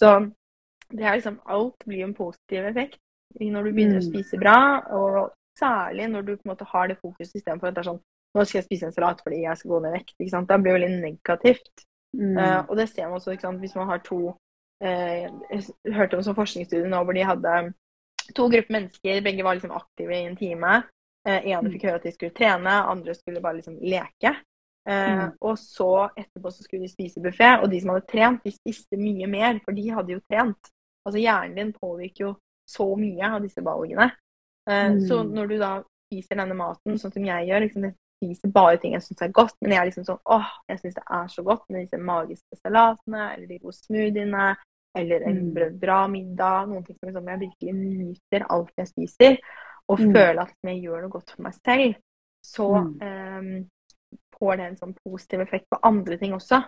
Så 0.00 0.12
det 0.90 1.02
er 1.04 1.16
liksom 1.18 1.40
Alt 1.50 1.86
blir 1.86 2.04
en 2.04 2.14
positiv 2.14 2.66
effekt 2.68 3.00
når 3.36 3.66
du 3.66 3.72
begynner 3.74 3.98
mm. 3.98 4.04
å 4.04 4.06
spise 4.06 4.38
bra, 4.40 4.58
og 4.96 5.16
særlig 5.58 6.06
når 6.08 6.22
du 6.24 6.30
på 6.36 6.46
en 6.46 6.52
måte 6.54 6.68
har 6.70 6.88
det 6.88 6.96
fokuset 7.02 7.34
istedenfor 7.36 7.68
at 7.68 7.76
det 7.76 7.82
er 7.82 7.90
sånn 7.90 8.04
nå 8.36 8.44
skal 8.44 8.58
jeg 8.58 8.66
spise 8.66 8.88
en 8.88 8.94
salat 8.94 9.20
fordi 9.24 9.42
jeg 9.42 9.58
skal 9.60 9.72
gå 9.72 9.78
ned 9.80 9.94
vekt. 9.96 10.14
ikke 10.18 10.32
sant? 10.32 10.48
Det 10.48 10.56
blir 10.60 10.76
veldig 10.76 10.90
negativt. 11.00 11.84
Mm. 12.16 12.36
Eh, 12.36 12.58
og 12.68 12.74
det 12.76 12.86
ser 12.90 13.08
man 13.08 13.18
også 13.18 13.32
ikke 13.32 13.46
sant? 13.46 13.62
hvis 13.62 13.76
man 13.76 13.88
har 13.88 14.02
to 14.04 14.18
Eh, 14.84 15.24
jeg 15.48 15.94
hørte 15.96 16.18
om 16.18 16.24
sånn 16.24 16.36
forskningsstudie 16.36 16.88
nå 16.90 16.98
hvor 17.06 17.16
de 17.16 17.24
hadde 17.24 17.54
to 18.36 18.48
grupper 18.52 18.76
mennesker. 18.76 19.22
Begge 19.24 19.46
var 19.46 19.58
liksom 19.58 19.74
aktive 19.76 20.16
i 20.16 20.26
en 20.28 20.36
time. 20.38 20.80
Eh, 21.26 21.48
ene 21.52 21.72
fikk 21.72 21.88
høre 21.88 22.00
at 22.00 22.06
de 22.06 22.12
skulle 22.14 22.36
trene, 22.36 22.74
andre 22.92 23.16
skulle 23.16 23.42
bare 23.44 23.60
liksom 23.60 23.78
leke. 23.80 24.36
Eh, 24.86 25.18
mm. 25.18 25.36
Og 25.48 25.58
så 25.58 25.90
etterpå 26.14 26.52
så 26.54 26.62
skulle 26.62 26.86
de 26.86 26.92
spise 26.92 27.22
buffé, 27.22 27.56
og 27.58 27.70
de 27.72 27.80
som 27.82 27.92
hadde 27.94 28.06
trent, 28.10 28.44
de 28.46 28.54
spiste 28.54 28.98
mye 29.00 29.28
mer, 29.30 29.60
for 29.64 29.76
de 29.76 29.88
hadde 29.90 30.14
jo 30.14 30.22
trent. 30.30 30.72
Altså 31.06 31.22
Hjernen 31.22 31.58
din 31.58 31.74
påvirker 31.74 32.28
jo 32.28 32.32
så 32.66 32.88
mye 32.98 33.34
av 33.36 33.42
disse 33.44 33.62
valgene. 33.62 34.10
Eh, 34.70 34.88
mm. 34.94 35.00
Så 35.08 35.22
når 35.26 35.52
du 35.52 35.56
da 35.60 35.72
spiser 36.06 36.38
denne 36.38 36.56
maten 36.58 36.98
sånn 36.98 37.14
som 37.14 37.26
jeg 37.26 37.48
gjør, 37.50 37.66
liksom, 37.66 37.90
spiser 38.16 38.52
bare 38.52 38.78
ting 38.80 38.94
jeg 38.96 39.04
syns 39.04 39.26
er 39.26 39.34
godt. 39.34 39.56
Men 39.60 39.74
jeg 39.74 39.80
er 39.80 39.90
liksom 39.90 40.06
sånn 40.08 40.22
åh, 40.36 40.54
jeg 40.70 40.82
syns 40.82 40.96
det 40.98 41.04
er 41.18 41.28
så 41.32 41.44
godt 41.46 41.66
med 41.68 41.84
disse 41.84 42.00
magiske 42.00 42.58
salatene 42.62 43.28
eller 43.34 43.46
de 43.50 43.60
gode 43.60 43.76
smoothiene 43.76 44.48
eller 44.96 45.28
en 45.28 45.40
mm. 45.50 45.78
bra 45.82 46.00
middag. 46.08 46.70
Noen 46.70 46.84
ting 46.86 46.96
som 46.96 47.10
liksom, 47.10 47.30
jeg 47.32 47.42
virkelig 47.44 47.74
nyter 47.76 48.46
alt 48.54 48.72
jeg 48.80 48.92
spiser. 48.92 49.40
Og 49.86 50.00
mm. 50.00 50.12
føler 50.16 50.42
at 50.42 50.70
jeg 50.70 50.82
gjør 50.82 51.04
noe 51.04 51.12
godt 51.12 51.34
for 51.34 51.46
meg 51.46 51.58
selv. 51.60 51.98
Så 52.46 52.68
mm. 52.72 52.92
um, 53.02 53.50
får 54.38 54.56
det 54.56 54.66
en 54.70 54.80
sånn 54.80 54.96
positiv 55.04 55.42
effekt 55.44 55.68
på 55.72 55.80
andre 55.86 56.18
ting 56.20 56.34
også. 56.36 56.62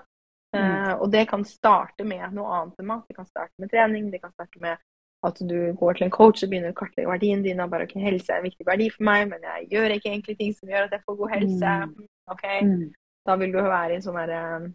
Uh, 0.57 0.95
og 0.97 1.11
det 1.13 1.27
kan 1.29 1.43
starte 1.45 2.07
med 2.09 2.25
noe 2.33 2.49
annet 2.57 2.81
enn 2.81 2.89
mat. 2.89 3.05
Det 3.09 3.19
kan 3.19 3.29
starte 3.29 3.53
med 3.61 3.71
trening. 3.73 4.09
Det 4.13 4.23
kan 4.23 4.33
starte 4.33 4.63
med 4.65 4.81
at 5.27 5.41
du 5.51 5.75
går 5.77 5.99
til 5.99 6.07
en 6.07 6.15
coach 6.15 6.45
og 6.45 6.53
begynner 6.53 6.73
å 6.73 6.79
kartlegge 6.79 7.11
verdiene 7.11 7.45
dine. 7.45 7.65
og 7.65 7.73
bare, 7.73 7.89
ok, 7.89 7.97
Helse 8.01 8.33
er 8.33 8.41
en 8.41 8.47
viktig 8.47 8.67
verdi 8.67 8.89
for 8.95 9.05
meg, 9.09 9.27
men 9.33 9.45
jeg 9.45 9.69
gjør 9.75 9.97
ikke 9.97 10.13
egentlig 10.13 10.39
ting 10.39 10.55
som 10.55 10.71
gjør 10.71 10.87
at 10.87 10.95
jeg 10.95 11.05
får 11.05 11.19
god 11.19 11.35
helse. 11.35 11.75
Mm. 11.91 12.09
ok, 12.35 12.45
mm. 12.69 12.85
Da 13.29 13.37
vil 13.37 13.53
du 13.53 13.59
være 13.61 13.91
i 13.91 13.99
en 13.99 14.05
sånn 14.07 14.21
der, 14.23 14.69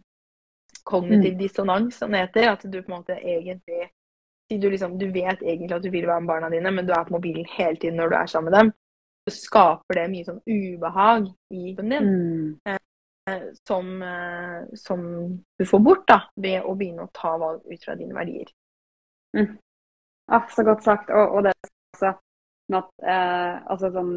kognitiv 0.84 1.32
mm. 1.32 1.40
dissonans, 1.40 1.98
som 1.98 2.12
det 2.12 2.26
heter. 2.26 2.50
At 2.52 2.64
du 2.68 2.78
på 2.80 2.92
en 2.92 2.98
måte 2.98 3.18
egentlig 3.18 3.88
du, 4.52 4.68
liksom, 4.70 4.98
du 5.00 5.08
vet 5.10 5.40
egentlig 5.42 5.72
at 5.72 5.82
du 5.82 5.90
vil 5.90 6.06
være 6.06 6.20
med 6.20 6.28
barna 6.28 6.50
dine, 6.52 6.70
men 6.70 6.86
du 6.86 6.92
er 6.92 7.06
på 7.08 7.16
mobilen 7.16 7.46
hele 7.56 7.80
tiden 7.80 7.96
når 7.98 8.12
du 8.12 8.16
er 8.18 8.26
sammen 8.30 8.52
med 8.52 8.58
dem. 8.58 8.72
Så 9.24 9.36
skaper 9.38 10.00
det 10.00 10.08
mye 10.12 10.26
sånn 10.26 10.42
ubehag 10.44 11.30
i 11.54 11.72
kroppen 11.72 11.94
din. 11.94 12.08
Mm. 12.08 12.78
Eh, 13.30 13.46
som, 13.66 14.02
eh, 14.02 14.74
som, 14.76 15.00
du 15.58 15.66
får 15.66 15.80
bort 15.80 16.04
da, 16.08 16.18
ved 16.36 16.60
å 16.60 16.74
begynne 16.76 17.06
å 17.06 17.12
ta 17.12 17.36
valg 17.40 17.64
ut 17.64 17.84
fra 17.84 17.96
dine 17.96 18.12
verdier. 18.16 18.50
Mm. 19.36 19.56
Ah, 20.32 20.44
så 20.52 20.64
godt 20.64 20.84
sagt. 20.84 21.10
Og, 21.10 21.38
og 21.38 21.46
det 21.46 21.54
også 21.94 22.12
at 22.74 22.90
eh, 23.04 23.56
altså 23.70 23.90
sånn, 23.92 24.14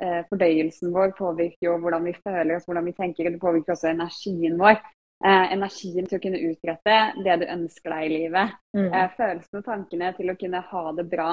eh, 0.00 0.22
Fordøyelsen 0.28 0.92
vår 0.94 1.12
påvirker 1.18 1.68
jo 1.68 1.74
hvordan 1.82 2.06
vi 2.08 2.14
føler 2.16 2.56
oss, 2.56 2.64
hvordan 2.68 2.88
vi 2.88 2.96
tenker. 2.96 3.28
Det 3.30 3.42
påvirker 3.42 3.74
også 3.74 3.90
energien 3.92 4.56
vår. 4.60 4.78
Eh, 5.20 5.52
energien 5.52 6.08
til 6.08 6.16
å 6.16 6.22
kunne 6.22 6.40
utrette 6.48 7.00
det 7.24 7.34
du 7.42 7.46
ønsker 7.48 7.92
deg 7.92 8.06
i 8.06 8.14
livet. 8.14 8.54
Mm. 8.76 8.86
Eh, 8.88 9.10
følelsene 9.18 9.60
og 9.60 9.68
tankene 9.68 10.14
til 10.16 10.32
å 10.32 10.38
kunne 10.40 10.62
ha 10.70 10.84
det 10.96 11.06
bra. 11.12 11.32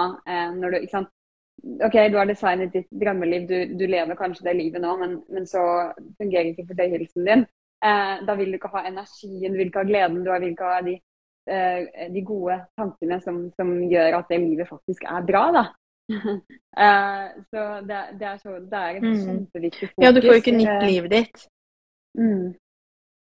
Når 0.57 0.75
du, 0.75 0.79
ikke 0.81 0.95
sant? 0.97 1.13
OK, 1.63 1.95
du 2.11 2.17
har 2.19 2.29
designet 2.29 2.73
ditt 2.73 2.89
drømmeliv, 3.01 3.47
du, 3.49 3.77
du 3.79 3.85
lever 3.89 4.17
kanskje 4.19 4.45
det 4.45 4.55
livet 4.59 4.83
nå, 4.83 4.93
men, 5.01 5.17
men 5.33 5.47
så 5.49 5.63
fungerer 6.21 6.51
ikke 6.51 6.67
fordøyelsen 6.69 7.27
din. 7.27 7.45
Eh, 7.85 8.15
da 8.27 8.35
vil 8.37 8.53
du 8.53 8.59
ikke 8.59 8.73
ha 8.73 8.85
energien, 8.87 9.51
du 9.51 9.57
vil 9.59 9.69
ikke 9.69 9.83
ha 9.83 9.89
gleden, 9.89 10.23
du 10.25 10.31
vil 10.31 10.51
ikke 10.51 10.71
ha 10.71 10.81
de 10.85 10.97
Eh, 11.47 12.11
de 12.13 12.21
gode 12.27 12.57
tankene 12.75 13.21
som, 13.23 13.35
som, 13.55 13.69
gjør 13.87 14.17
at 14.17 14.31
det 14.31 14.41
livet 14.41 14.67
faktisk 14.67 15.05
er 15.07 15.21
bra. 15.27 15.43
da. 15.55 15.63
eh, 16.83 17.27
så 17.51 17.61
det, 17.87 17.99
det, 18.19 18.27
er 18.27 18.37
så, 18.41 18.57
det 18.71 18.79
er 18.81 18.97
et 18.97 19.03
mm. 19.03 19.19
kjempeviktig 19.21 19.89
fokus. 19.89 20.03
Ja, 20.03 20.11
du 20.11 20.19
får 20.21 20.33
jo 20.33 20.41
ikke 20.43 20.57
nytt 20.57 20.83
livet 20.89 21.13
ditt. 21.15 21.45
Mm. 22.19 22.49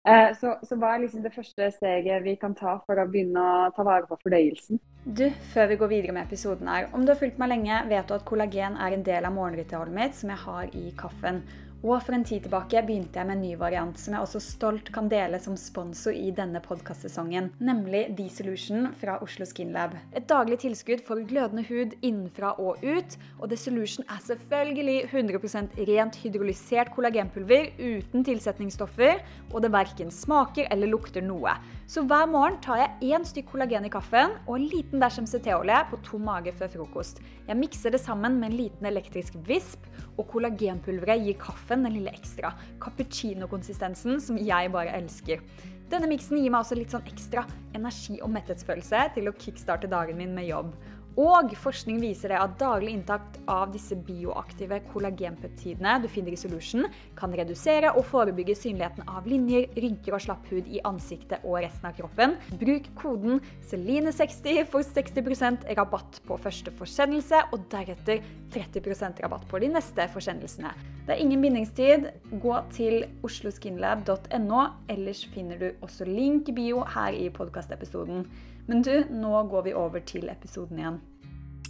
Uh, 0.07 0.31
så, 0.39 0.53
så, 0.63 0.77
hva 0.79 0.93
er 0.95 1.01
liksom 1.03 1.23
det 1.25 1.33
første 1.35 1.65
steget 1.75 2.23
vi 2.23 2.37
kan 2.39 2.53
ta 2.55 2.77
for 2.87 2.95
å 2.95 3.03
begynne 3.11 3.41
å 3.43 3.71
ta 3.75 3.83
vare 3.83 4.07
på 4.07 4.15
fordøyelsen? 4.21 4.79
Du, 5.03 5.25
før 5.51 5.67
vi 5.71 5.77
går 5.81 5.91
videre 5.91 6.15
med 6.15 6.29
episoden 6.29 6.69
her. 6.71 6.87
Om 6.95 7.03
du 7.03 7.11
har 7.11 7.19
fulgt 7.19 7.39
meg 7.41 7.51
lenge, 7.51 7.81
vet 7.91 8.07
du 8.07 8.15
at 8.15 8.23
kollagen 8.27 8.79
er 8.79 8.95
en 8.95 9.03
del 9.03 9.27
av 9.27 9.35
morgenritualet 9.35 9.95
mitt 9.97 10.15
som 10.15 10.31
jeg 10.31 10.43
har 10.45 10.71
i 10.79 10.85
kaffen. 10.99 11.41
Og 11.85 11.99
for 12.01 12.15
en 12.17 12.23
tid 12.25 12.41
tilbake 12.41 12.81
begynte 12.87 13.19
jeg 13.19 13.27
med 13.29 13.37
en 13.37 13.43
ny 13.45 13.51
variant 13.59 13.99
som 14.01 14.15
jeg 14.15 14.25
også 14.25 14.39
stolt 14.41 14.89
kan 14.95 15.09
dele 15.11 15.37
som 15.41 15.53
sponsor 15.59 16.15
i 16.17 16.31
denne 16.33 16.57
podkastsesongen, 16.63 17.51
nemlig 17.61 18.07
D-Solution 18.17 18.89
fra 18.97 19.19
Oslo 19.21 19.45
Skin 19.45 19.75
Lab. 19.75 19.93
Et 20.17 20.25
daglig 20.25 20.57
tilskudd 20.65 21.05
for 21.05 21.21
glødende 21.29 21.67
hud 21.69 21.93
innenfra 22.01 22.55
og 22.57 22.81
ut. 22.81 23.17
Og 23.37 23.51
D-Solution 23.51 24.07
er 24.09 24.23
selvfølgelig 24.25 24.97
100% 25.11 25.77
rent 25.91 26.17
hydrolysert 26.23 26.93
kollagenpulver 26.95 27.69
uten 27.77 28.25
tilsetningsstoffer, 28.25 29.21
og 29.53 29.61
det 29.61 29.73
verken 29.75 30.09
smaker 30.13 30.71
eller 30.73 30.89
lukter 30.89 31.21
noe. 31.21 31.53
Så 31.87 32.01
hver 32.03 32.25
morgen 32.27 32.57
tar 32.59 32.81
jeg 32.81 33.13
én 33.15 33.23
stykk 33.23 33.45
kollagen 33.53 33.85
i 33.87 33.89
kaffen 33.91 34.33
og 34.41 34.57
en 34.57 34.65
liten 34.67 34.99
dæsj 34.99 35.21
MCT-olje 35.23 35.77
på 35.87 35.99
tom 36.03 36.25
mage 36.27 36.51
før 36.59 36.73
frokost. 36.73 37.21
Jeg 37.47 37.55
mikser 37.55 37.93
det 37.95 38.01
sammen 38.03 38.35
med 38.41 38.49
en 38.49 38.57
liten 38.59 38.89
elektrisk 38.89 39.37
visp, 39.47 39.87
og 40.19 40.27
kollagenpulveret 40.33 41.23
gir 41.23 41.39
kaffen 41.39 41.87
den 41.87 41.95
lille 41.95 42.11
ekstra 42.11 42.51
cappuccino-konsistensen 42.83 44.19
som 44.19 44.35
jeg 44.35 44.73
bare 44.73 44.97
elsker. 44.99 45.39
Denne 45.87 46.11
miksen 46.11 46.41
gir 46.41 46.51
meg 46.51 46.65
også 46.65 46.75
litt 46.75 46.91
sånn 46.91 47.07
ekstra 47.07 47.45
energi 47.77 48.17
og 48.19 48.33
metthetsfølelse 48.35 49.05
til 49.15 49.31
å 49.31 49.37
kickstarte 49.39 49.87
dagen 49.87 50.19
min 50.19 50.35
med 50.35 50.49
jobb. 50.49 50.75
Og 51.17 51.49
forskning 51.57 51.97
viser 51.97 52.29
det 52.29 52.37
at 52.37 52.59
daglig 52.59 52.91
inntak 52.93 53.39
av 53.49 53.71
disse 53.73 53.95
bioaktive 54.05 54.77
kollagenpeptidene 54.91 55.95
du 56.03 56.07
finner 56.11 56.35
i 56.35 56.37
Solution, 56.37 56.85
kan 57.17 57.31
redusere 57.33 57.89
og 57.97 58.05
forebygge 58.05 58.53
synligheten 58.59 59.07
av 59.09 59.25
linjer, 59.25 59.65
rynker 59.81 60.13
og 60.13 60.21
slapp 60.27 60.45
hud 60.51 60.69
i 60.69 60.81
ansiktet 60.85 61.41
og 61.41 61.57
resten 61.63 61.89
av 61.89 61.95
kroppen. 61.97 62.35
Bruk 62.61 62.91
koden 62.99 63.41
Celine60 63.65 64.61
for 64.69 64.85
60% 64.85 65.65
rabatt 65.79 66.19
på 66.27 66.37
første 66.43 66.73
forsendelse, 66.77 67.39
og 67.49 67.65
deretter 67.71 68.21
30% 68.53 69.23
rabatt 69.25 69.47
på 69.49 69.61
de 69.63 69.71
neste 69.73 70.05
forsendelsene. 70.13 70.75
Det 71.07 71.15
er 71.15 71.23
ingen 71.23 71.41
bindingstid. 71.41 72.11
Gå 72.43 72.59
til 72.75 73.07
osloskinlab.no, 73.25 74.61
ellers 74.93 75.23
finner 75.33 75.57
du 75.57 75.71
også 75.81 76.05
link 76.05 76.53
bio 76.53 76.85
her 76.93 77.17
i 77.17 77.31
podkastepisoden. 77.33 78.27
Men 78.67 78.81
du, 78.83 78.93
nå 79.09 79.43
går 79.47 79.63
vi 79.69 79.73
over 79.79 80.03
til 80.03 80.27
episoden 80.29 80.79
igjen. 80.81 80.97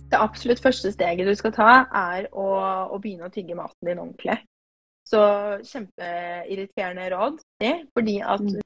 Det 0.07 0.17
absolutt 0.17 0.61
første 0.63 0.91
steget 0.91 1.27
du 1.27 1.35
skal 1.37 1.53
ta, 1.53 1.71
er 1.93 2.29
å, 2.31 2.47
å 2.95 2.97
begynne 3.03 3.27
å 3.27 3.33
tygge 3.33 3.57
maten 3.57 3.89
din 3.89 4.01
ordentlig. 4.01 4.39
Så 5.07 5.19
kjempeirriterende 5.67 7.09
råd, 7.13 7.41
det. 7.61 7.75
Fordi 7.95 8.17
at 8.23 8.43
mm. 8.43 8.63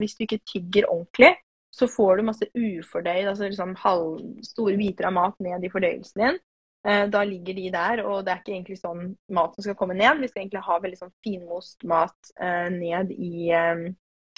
hvis 0.00 0.16
du 0.16 0.24
ikke 0.24 0.40
tygger 0.48 0.88
ordentlig, 0.88 1.34
så 1.76 1.88
får 1.90 2.16
du 2.16 2.26
masse 2.30 2.48
ufordøyd, 2.56 3.26
altså 3.28 3.50
liksom 3.50 3.74
halv, 3.82 4.22
store 4.46 4.78
biter 4.80 5.10
av 5.10 5.16
mat 5.18 5.36
ned 5.44 5.66
i 5.66 5.70
fordøyelsen 5.72 6.22
din. 6.22 6.38
Eh, 6.86 7.04
da 7.12 7.24
ligger 7.26 7.58
de 7.58 7.66
der, 7.74 8.04
og 8.06 8.22
det 8.24 8.32
er 8.32 8.40
ikke 8.40 8.54
egentlig 8.54 8.78
sånn 8.80 9.10
maten 9.36 9.66
skal 9.66 9.76
komme 9.76 9.98
ned. 9.98 10.22
Vi 10.22 10.30
skal 10.30 10.46
egentlig 10.46 10.64
ha 10.64 10.78
veldig 10.80 11.00
sånn 11.02 11.12
finmost 11.26 11.84
mat 11.90 12.32
eh, 12.40 12.70
ned 12.72 13.12
i, 13.12 13.50
eh, 13.52 13.84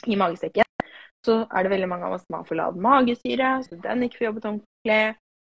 i 0.09 0.19
magesekken 0.19 0.67
så 1.27 1.41
er 1.47 1.65
det 1.65 1.73
veldig 1.73 1.89
mange 1.91 2.09
av 2.09 2.17
oss 2.17 2.25
som 2.27 2.39
har 2.39 2.47
for 2.49 2.59
lav 2.59 2.79
magesyre, 2.81 3.59
så 3.67 3.79
den 3.83 4.07
ikke 4.07 4.21
får 4.21 4.29
jobbet 4.31 4.49
ordentlig. 4.53 5.03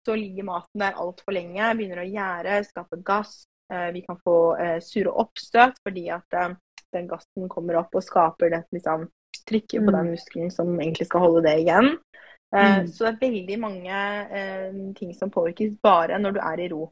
Så 0.07 0.15
ligger 0.15 0.47
maten 0.47 0.81
der 0.81 0.99
altfor 1.03 1.35
lenge, 1.35 1.73
begynner 1.75 2.01
å 2.01 2.07
gjære, 2.07 2.61
skape 2.69 3.01
gass. 3.05 3.41
Eh, 3.73 3.91
vi 3.93 4.01
kan 4.01 4.17
få 4.23 4.57
eh, 4.57 4.77
sure 4.81 5.11
oppstøt 5.11 5.77
fordi 5.85 6.07
at 6.09 6.33
eh, 6.33 6.53
den 6.95 7.09
gassen 7.09 7.49
kommer 7.51 7.77
opp 7.83 7.93
og 7.93 8.05
skaper 8.05 8.49
det 8.55 8.63
liksom, 8.73 9.05
trykket 9.45 9.83
på 9.83 9.91
mm. 9.91 9.97
den 9.97 10.11
muskelen 10.15 10.53
som 10.53 10.71
egentlig 10.79 11.05
skal 11.09 11.25
holde 11.27 11.43
det 11.45 11.57
igjen. 11.61 11.91
Mm. 12.49 12.87
Så 12.89 13.05
det 13.05 13.11
er 13.11 13.19
veldig 13.21 13.57
mange 13.61 13.97
ting 14.97 15.11
som 15.13 15.29
påvirkes 15.29 15.75
bare 15.85 16.17
når 16.17 16.33
du 16.33 16.39
er 16.41 16.61
i 16.63 16.69
ro. 16.71 16.87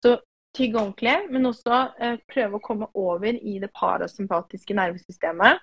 Så 0.00 0.14
tygg 0.56 0.78
ordentlig, 0.78 1.12
men 1.28 1.50
også 1.50 1.82
prøve 2.32 2.56
å 2.56 2.64
komme 2.64 2.88
over 2.96 3.36
i 3.36 3.58
det 3.60 3.68
parasympatiske 3.76 4.72
nervesystemet. 4.78 5.60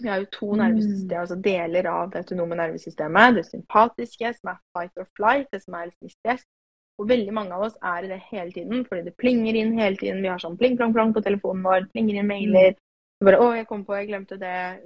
Vi 0.00 0.08
har 0.08 0.22
jo 0.22 0.28
to 0.32 0.48
mm. 0.52 0.58
nervesystemer, 0.62 1.20
altså 1.20 1.36
deler 1.44 1.88
av 1.90 2.12
det 2.12 2.22
autonome 2.22 2.58
nervesystemet. 2.58 3.36
Det 3.38 3.46
sympatiske, 3.48 4.32
som 4.38 4.52
er 4.52 4.60
fight 4.76 5.00
or 5.00 5.08
flight, 5.18 5.48
det 5.52 5.62
som 5.64 5.76
er 5.78 5.90
liksom 5.90 6.12
stress. 6.12 6.44
Og 6.98 7.08
veldig 7.08 7.34
mange 7.34 7.54
av 7.54 7.64
oss 7.68 7.78
er 7.86 8.04
i 8.04 8.10
det 8.10 8.18
hele 8.30 8.52
tiden, 8.52 8.84
fordi 8.88 9.04
det 9.06 9.14
plinger 9.20 9.54
inn 9.54 9.76
hele 9.78 9.96
tiden. 9.96 10.22
Vi 10.22 10.30
har 10.30 10.42
sånn 10.42 10.58
pling, 10.58 10.76
plong, 10.78 10.94
plong 10.96 11.14
på 11.14 11.22
telefonen 11.22 11.62
vår, 11.66 11.86
plinger 11.92 12.18
inn 12.18 12.30
mailer. 12.30 12.74
Så 13.18 13.26
bare 13.26 13.38
'Å, 13.38 13.54
jeg 13.56 13.66
kom 13.66 13.84
på, 13.84 13.94
jeg 13.98 14.08
glemte 14.08 14.38
det.' 14.38 14.82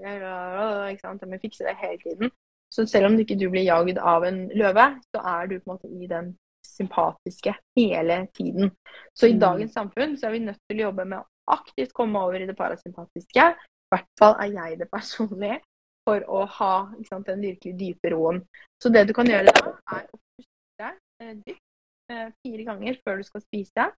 ikke 0.92 1.00
sant? 1.00 1.24
Må 1.28 1.40
fikse 1.40 1.64
det 1.64 1.76
hele 1.80 1.98
tiden. 1.98 2.30
Så 2.72 2.86
selv 2.88 3.06
om 3.06 3.16
du 3.16 3.24
ikke 3.24 3.38
du 3.38 3.50
blir 3.50 3.64
jagd 3.64 3.98
av 3.98 4.24
en 4.24 4.48
løve, 4.48 4.86
så 5.12 5.20
er 5.20 5.46
du 5.46 5.58
på 5.58 5.68
en 5.68 5.74
måte 5.74 5.88
i 5.88 6.06
den 6.06 6.36
sympatiske 6.64 7.54
hele 7.76 8.26
tiden. 8.32 8.70
Så 9.14 9.28
i 9.28 9.34
mm. 9.34 9.40
dagens 9.40 9.72
samfunn 9.72 10.16
så 10.16 10.26
er 10.26 10.32
vi 10.32 10.46
nødt 10.46 10.60
til 10.68 10.80
å 10.80 10.88
jobbe 10.88 11.04
med 11.04 11.18
å 11.18 11.28
aktivt 11.52 11.92
komme 11.92 12.20
over 12.22 12.40
i 12.40 12.46
det 12.46 12.56
parasympatiske 12.56 13.44
hvert 13.92 14.08
fall 14.18 14.36
er 14.40 14.54
jeg 14.56 14.80
det 14.80 14.88
personlig, 14.92 15.58
for 16.06 16.24
å 16.26 16.44
ha 16.58 16.74
sant, 17.06 17.26
den 17.28 17.44
virkelig 17.44 17.74
dype 17.78 18.12
roen. 18.14 18.42
Så 18.82 18.90
det 18.90 19.06
du 19.08 19.14
kan 19.16 19.28
gjøre 19.28 19.52
da, 19.52 19.74
er 19.94 20.06
å 20.08 20.18
puste 20.18 20.88
eh, 21.22 21.34
dypt 21.44 22.12
eh, 22.12 22.30
fire 22.42 22.66
ganger 22.70 22.98
før 23.04 23.20
du 23.20 23.28
skal 23.28 23.44
spise. 23.44 23.90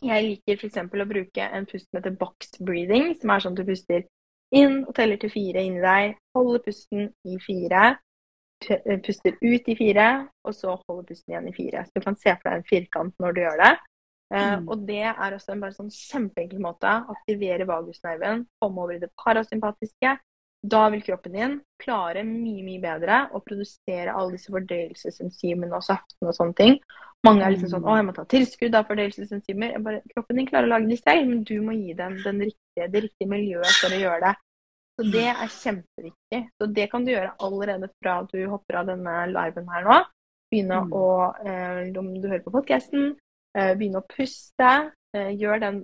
Jeg 0.00 0.24
liker 0.24 0.56
f.eks. 0.56 0.78
å 0.80 1.08
bruke 1.08 1.46
en 1.46 1.66
pust 1.68 1.88
som 1.88 1.98
heter 1.98 2.16
box 2.20 2.60
breathing, 2.60 3.14
som 3.20 3.32
er 3.32 3.44
sånn 3.44 3.56
at 3.56 3.62
du 3.62 3.68
puster 3.68 4.06
inn 4.56 4.80
og 4.84 4.94
teller 4.96 5.20
til 5.20 5.32
fire 5.32 5.64
inni 5.64 5.82
deg. 5.82 6.14
Holder 6.36 6.62
pusten 6.64 7.10
i 7.28 7.40
fire. 7.42 7.90
Eh, 8.68 8.98
puster 9.00 9.36
ut 9.40 9.68
i 9.72 9.76
fire, 9.76 10.08
og 10.44 10.56
så 10.56 10.76
holder 10.76 11.06
pusten 11.08 11.32
igjen 11.32 11.48
i 11.48 11.56
fire. 11.56 11.84
Så 11.86 11.96
du 11.96 12.04
kan 12.04 12.18
se 12.20 12.34
for 12.36 12.50
deg 12.50 12.60
en 12.60 12.68
firkant 12.68 13.14
når 13.22 13.36
du 13.36 13.42
gjør 13.46 13.62
det. 13.64 13.72
Uh, 14.30 14.60
mm. 14.62 14.66
Og 14.70 14.82
det 14.86 15.02
er 15.10 15.34
også 15.34 15.54
en 15.54 15.62
bare 15.64 15.74
sånn 15.74 15.90
kjempeenkel 15.90 16.60
måte 16.62 16.86
å 16.86 17.14
aktivere 17.16 17.66
vagusnerven, 17.66 18.44
komme 18.62 18.84
over 18.84 18.94
i 18.94 19.02
det 19.02 19.10
parasympatiske. 19.18 20.12
Da 20.70 20.82
vil 20.92 21.00
kroppen 21.02 21.32
din 21.34 21.54
klare 21.80 22.22
mye 22.26 22.62
mye 22.62 22.82
bedre 22.82 23.22
å 23.32 23.40
produsere 23.42 24.12
alle 24.12 24.36
disse 24.36 24.52
fordøyelsesenzymene 24.52 25.72
og 25.72 25.86
saftene 25.86 26.28
og 26.30 26.36
sånne 26.36 26.56
ting. 26.58 26.76
Mange 27.26 27.44
er 27.44 27.54
liksom 27.54 27.72
sånn 27.72 27.88
å, 27.88 27.96
jeg 27.96 28.06
må 28.06 28.14
ta 28.16 28.26
tilskudd 28.28 28.76
av 28.76 28.86
fordøyelsesenzymer. 28.88 29.78
Bare, 29.84 30.02
kroppen 30.12 30.38
din 30.38 30.48
klarer 30.48 30.68
å 30.68 30.72
lage 30.74 30.90
de 30.92 31.00
selv, 31.00 31.32
men 31.32 31.42
du 31.48 31.56
må 31.64 31.74
gi 31.78 31.96
dem 31.96 32.14
den 32.22 32.44
riktige, 32.44 32.90
det 32.92 33.02
riktige 33.06 33.32
miljøet 33.32 33.80
for 33.80 33.96
å 33.96 34.02
gjøre 34.02 34.20
det. 34.28 34.34
Så 35.00 35.08
det 35.16 35.26
er 35.32 35.56
kjempeviktig. 35.56 36.40
Så 36.60 36.70
det 36.76 36.86
kan 36.92 37.06
du 37.06 37.12
gjøre 37.14 37.34
allerede 37.40 37.90
fra 37.96 38.20
du 38.28 38.38
hopper 38.52 38.82
av 38.82 38.92
denne 38.92 39.16
liven 39.32 39.68
her 39.74 39.88
nå. 39.88 39.98
Begynne 40.52 40.84
mm. 40.84 40.94
å, 40.98 41.04
eh, 41.46 41.82
om 41.98 42.14
du 42.20 42.28
hører 42.28 42.44
på 42.44 42.52
podkasten, 42.52 43.14
Eh, 43.14 43.29
begynne 43.54 44.02
å 44.02 44.06
puste. 44.06 44.70
Eh, 45.16 45.32
gjør 45.34 45.58
den 45.58 45.80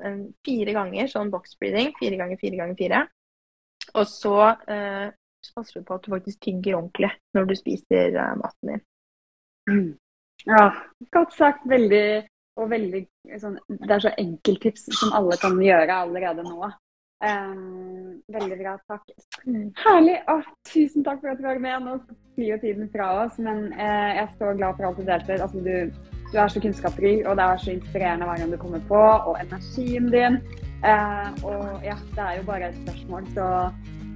fire 0.46 0.74
ganger, 0.76 1.08
sånn 1.10 1.32
box 1.32 1.56
breathing. 1.58 1.90
Fire 1.98 2.18
ganger 2.20 2.38
fire 2.38 2.60
ganger 2.60 2.78
fire. 2.78 3.02
Og 3.94 4.06
så 4.10 4.36
eh, 4.70 5.08
passer 5.54 5.80
du 5.80 5.86
på 5.86 5.98
at 5.98 6.06
du 6.06 6.12
faktisk 6.14 6.40
tygger 6.46 6.78
ordentlig 6.78 7.10
når 7.34 7.50
du 7.50 7.54
spiser 7.58 8.16
maten 8.38 8.72
din. 8.72 8.84
Mm. 9.70 9.90
Ja, 10.46 10.64
godt 11.14 11.34
sagt. 11.34 11.66
Veldig 11.70 12.06
og 12.56 12.70
veldig 12.70 13.02
sånn, 13.40 13.58
Det 13.68 13.92
er 13.92 14.02
så 14.06 14.12
enkelttips 14.20 14.86
som 14.96 15.14
alle 15.16 15.36
kan 15.40 15.58
gjøre 15.60 16.02
allerede 16.06 16.44
nå. 16.46 16.70
Um, 17.24 18.18
veldig 18.32 18.58
bra, 18.60 18.74
takk. 18.88 19.10
Mm. 19.44 19.70
Herlig. 19.80 20.16
Å, 20.28 20.38
tusen 20.68 21.04
takk 21.04 21.22
for 21.22 21.32
at 21.32 21.40
du 21.40 21.46
var 21.48 21.60
med. 21.62 21.84
Nå 21.84 21.98
flyr 22.36 22.54
jo 22.54 22.60
tiden 22.62 22.90
fra 22.92 23.10
oss, 23.24 23.38
men 23.42 23.66
uh, 23.74 24.12
jeg 24.14 24.22
er 24.22 24.32
så 24.38 24.52
glad 24.56 24.78
for 24.78 24.88
alt 24.88 25.00
du 25.00 25.08
delte. 25.08 25.38
Altså, 25.40 25.64
du 25.64 26.15
du 26.32 26.38
er 26.38 26.48
så 26.48 26.60
kunnskapsrik, 26.60 27.26
og 27.26 27.36
det 27.38 27.44
er 27.44 27.56
så 27.62 27.70
inspirerende 27.70 28.26
hver 28.28 28.40
gang 28.42 28.52
du 28.52 28.56
kommer 28.56 28.80
på, 28.88 29.02
og 29.28 29.36
energien 29.42 30.10
din. 30.12 30.40
Eh, 30.84 31.44
og 31.44 31.84
ja, 31.84 31.96
det 32.14 32.24
er 32.24 32.32
jo 32.38 32.42
bare 32.46 32.68
et 32.68 32.80
spørsmål, 32.82 33.26
så, 33.34 33.46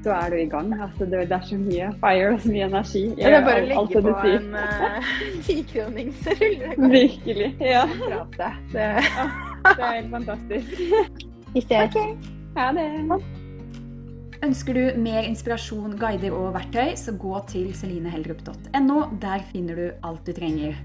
så 0.05 0.11
er 0.11 0.31
du 0.31 0.37
i 0.37 0.49
gang. 0.49 0.75
Altså, 0.83 1.05
det, 1.05 1.23
det, 1.31 1.33
er 1.39 1.47
så 1.49 1.57
mye 1.57 1.89
fire 2.03 2.29
og 2.35 2.41
så 2.41 2.53
mye 2.53 2.69
energi. 2.69 3.05
I, 3.07 3.15
det 3.17 3.33
er 3.33 3.47
bare 3.47 3.63
å 3.63 3.69
legge 3.73 4.03
på 4.05 4.35
en 4.35 4.55
uh, 4.61 5.11
tikroning, 5.47 6.13
så 6.23 6.37
ruller 6.43 6.69
det 6.69 6.77
godt. 6.77 6.93
Virkelig. 6.97 7.51
Ja. 7.61 7.87
Det. 8.37 8.53
Det, 8.75 8.89
det 9.77 9.89
er 9.89 9.99
helt 10.01 10.15
fantastisk. 10.19 10.81
Vi 11.55 11.65
ses. 11.65 11.91
Okay. 11.91 12.15
Ha 12.57 12.71
det. 12.77 12.89
Ønsker 14.41 14.77
du 14.77 15.01
mer 15.01 15.27
inspirasjon, 15.29 15.99
guider 16.01 16.33
og 16.33 16.55
verktøy, 16.55 16.95
så 16.97 17.13
gå 17.13 17.35
til 17.51 17.75
selineheldrup.no. 17.77 19.03
Der 19.21 19.45
finner 19.53 19.77
du 19.77 19.91
alt 20.07 20.25
du 20.25 20.33
trenger. 20.37 20.79